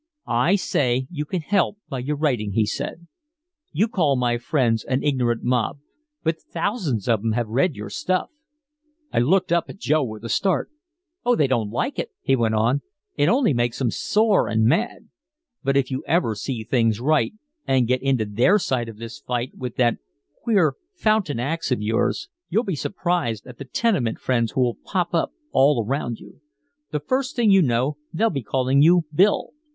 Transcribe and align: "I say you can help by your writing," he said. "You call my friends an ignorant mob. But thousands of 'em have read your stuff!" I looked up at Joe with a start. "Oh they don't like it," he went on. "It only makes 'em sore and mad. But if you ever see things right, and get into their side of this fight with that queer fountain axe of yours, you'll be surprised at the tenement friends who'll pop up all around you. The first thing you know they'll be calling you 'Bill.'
"I 0.25 0.55
say 0.55 1.05
you 1.11 1.25
can 1.25 1.41
help 1.41 1.77
by 1.87 1.99
your 1.99 2.15
writing," 2.15 2.53
he 2.53 2.65
said. 2.65 3.05
"You 3.71 3.87
call 3.87 4.15
my 4.15 4.39
friends 4.39 4.83
an 4.83 5.03
ignorant 5.03 5.43
mob. 5.43 5.77
But 6.23 6.41
thousands 6.41 7.07
of 7.07 7.19
'em 7.23 7.33
have 7.33 7.47
read 7.47 7.75
your 7.75 7.91
stuff!" 7.91 8.31
I 9.13 9.19
looked 9.19 9.51
up 9.51 9.65
at 9.69 9.77
Joe 9.77 10.03
with 10.03 10.23
a 10.25 10.27
start. 10.29 10.71
"Oh 11.23 11.35
they 11.35 11.45
don't 11.45 11.69
like 11.69 11.99
it," 11.99 12.09
he 12.23 12.35
went 12.35 12.55
on. 12.55 12.81
"It 13.15 13.29
only 13.29 13.53
makes 13.53 13.79
'em 13.79 13.91
sore 13.91 14.47
and 14.47 14.63
mad. 14.65 15.09
But 15.63 15.77
if 15.77 15.91
you 15.91 16.03
ever 16.07 16.33
see 16.33 16.63
things 16.63 16.99
right, 16.99 17.33
and 17.67 17.87
get 17.87 18.01
into 18.01 18.25
their 18.25 18.57
side 18.57 18.89
of 18.89 18.97
this 18.97 19.19
fight 19.19 19.53
with 19.55 19.75
that 19.75 19.99
queer 20.41 20.73
fountain 20.95 21.39
axe 21.39 21.71
of 21.71 21.79
yours, 21.79 22.27
you'll 22.49 22.63
be 22.63 22.75
surprised 22.75 23.45
at 23.45 23.59
the 23.59 23.65
tenement 23.65 24.17
friends 24.17 24.53
who'll 24.53 24.79
pop 24.83 25.13
up 25.13 25.31
all 25.51 25.85
around 25.85 26.17
you. 26.17 26.41
The 26.89 27.01
first 27.01 27.35
thing 27.35 27.51
you 27.51 27.61
know 27.61 27.97
they'll 28.11 28.31
be 28.31 28.41
calling 28.41 28.81
you 28.81 29.03
'Bill.' 29.13 29.51